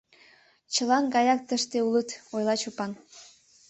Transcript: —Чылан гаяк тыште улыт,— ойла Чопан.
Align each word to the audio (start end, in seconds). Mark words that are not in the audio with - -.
—Чылан 0.73 1.05
гаяк 1.15 1.39
тыште 1.47 1.77
улыт,— 1.87 2.09
ойла 2.35 2.55
Чопан. 2.61 2.91